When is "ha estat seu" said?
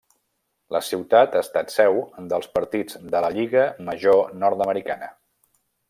1.37-1.99